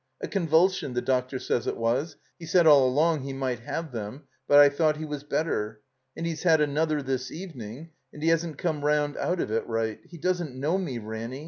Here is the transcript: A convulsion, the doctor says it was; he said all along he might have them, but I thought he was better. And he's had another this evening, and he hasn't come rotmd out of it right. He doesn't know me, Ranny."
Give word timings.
A 0.19 0.27
convulsion, 0.27 0.95
the 0.95 1.01
doctor 1.03 1.37
says 1.37 1.67
it 1.67 1.77
was; 1.77 2.15
he 2.39 2.47
said 2.47 2.65
all 2.65 2.87
along 2.87 3.21
he 3.21 3.33
might 3.33 3.59
have 3.59 3.91
them, 3.91 4.23
but 4.47 4.57
I 4.57 4.67
thought 4.67 4.97
he 4.97 5.05
was 5.05 5.23
better. 5.23 5.81
And 6.17 6.25
he's 6.25 6.41
had 6.41 6.59
another 6.59 7.03
this 7.03 7.29
evening, 7.31 7.91
and 8.11 8.23
he 8.23 8.29
hasn't 8.29 8.57
come 8.57 8.81
rotmd 8.81 9.15
out 9.17 9.39
of 9.39 9.51
it 9.51 9.67
right. 9.67 9.99
He 10.03 10.17
doesn't 10.17 10.59
know 10.59 10.79
me, 10.79 10.97
Ranny." 10.97 11.39